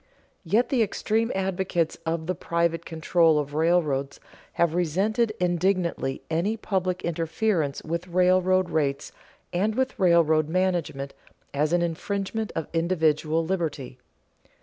[0.43, 4.19] Yet the extreme advocates of the private control of railroads
[4.53, 9.11] have resented indignantly any public interference with railroad rates
[9.53, 11.13] and with railroad management
[11.53, 13.99] as an infringement of individual liberty.